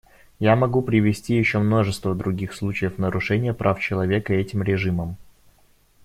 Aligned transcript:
Я 0.39 0.55
могу 0.55 0.81
привести 0.81 1.35
еще 1.37 1.59
множество 1.59 2.15
других 2.15 2.53
случаев 2.55 2.97
нарушения 2.97 3.53
прав 3.53 3.79
человека 3.79 4.33
этим 4.33 4.63
режимом. 4.63 5.15